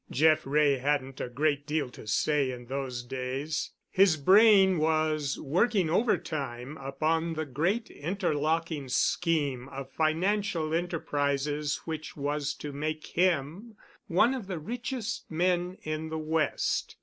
Jeff 0.09 0.47
Wray 0.47 0.79
hadn't 0.79 1.21
a 1.21 1.29
great 1.29 1.67
deal 1.67 1.87
to 1.91 2.07
say 2.07 2.49
in 2.49 2.65
those 2.65 3.03
days. 3.03 3.69
His 3.91 4.17
brain 4.17 4.79
was 4.79 5.39
working 5.39 5.91
overtime 5.91 6.75
upon 6.77 7.35
the 7.35 7.45
great 7.45 7.91
interlocking 7.91 8.89
scheme 8.89 9.69
of 9.69 9.91
financial 9.91 10.73
enterprises 10.73 11.81
which 11.85 12.17
was 12.17 12.55
to 12.55 12.71
make 12.73 13.05
him 13.09 13.75
one 14.07 14.33
of 14.33 14.47
the 14.47 14.57
richest 14.57 15.29
men 15.29 15.77
in 15.83 16.09
the 16.09 16.17
West. 16.17 16.95